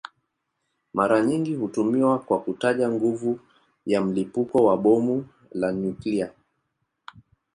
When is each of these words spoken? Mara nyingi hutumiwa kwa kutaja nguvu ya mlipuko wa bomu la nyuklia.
Mara 0.93 1.21
nyingi 1.25 1.55
hutumiwa 1.55 2.19
kwa 2.19 2.39
kutaja 2.41 2.89
nguvu 2.89 3.39
ya 3.85 4.01
mlipuko 4.01 4.65
wa 4.65 4.77
bomu 4.77 5.25
la 5.51 5.73
nyuklia. 5.73 6.29